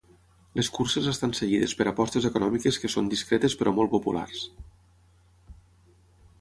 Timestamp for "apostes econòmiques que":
1.91-2.91